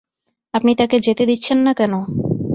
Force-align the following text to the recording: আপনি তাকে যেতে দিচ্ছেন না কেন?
আপনি 0.53 0.71
তাকে 0.75 0.97
যেতে 0.99 1.23
দিচ্ছেন 1.25 1.57
না 1.65 1.71
কেন? 1.73 1.93